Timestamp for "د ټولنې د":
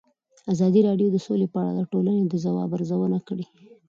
1.75-2.33